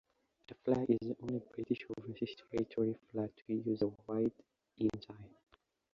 The 0.47 0.55
flag 0.65 0.89
is 0.89 0.97
the 1.01 1.15
only 1.21 1.43
British 1.53 1.85
Overseas 1.95 2.35
Territory 2.49 2.97
flag 3.11 3.29
to 3.45 3.53
use 3.53 3.81
the 3.81 3.85
white 4.07 4.33
ensign. 4.79 5.25